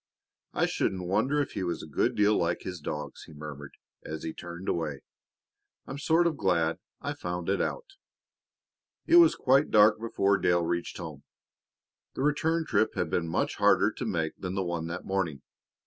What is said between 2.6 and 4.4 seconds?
his dogs," he murmured as he